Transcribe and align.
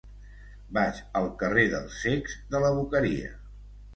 Vaig 0.77 1.01
al 1.19 1.27
carrer 1.43 1.67
dels 1.75 1.99
Cecs 2.05 2.37
de 2.55 2.61
la 2.65 2.75
Boqueria. 2.79 3.31